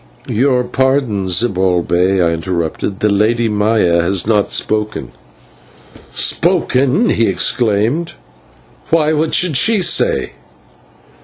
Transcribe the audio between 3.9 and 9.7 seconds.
has not spoken." "Spoken!" he exclaimed. "Why, what should